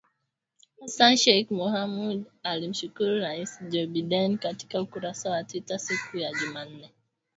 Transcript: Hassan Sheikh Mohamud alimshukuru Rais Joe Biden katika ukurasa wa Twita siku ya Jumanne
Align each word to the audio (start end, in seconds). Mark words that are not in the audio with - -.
Hassan 0.79 1.15
Sheikh 1.17 1.49
Mohamud 1.59 2.19
alimshukuru 2.43 3.19
Rais 3.19 3.59
Joe 3.69 3.87
Biden 3.87 4.37
katika 4.37 4.81
ukurasa 4.81 5.29
wa 5.29 5.43
Twita 5.43 5.79
siku 5.79 6.17
ya 6.17 6.31
Jumanne 6.33 6.89